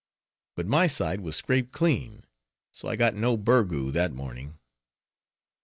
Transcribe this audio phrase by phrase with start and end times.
[0.55, 2.23] But my side was scraped clean,
[2.71, 4.57] so I got no burgoo that morning.